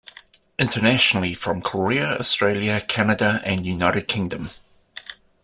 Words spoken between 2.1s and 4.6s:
Australia, Canada and United Kingdom.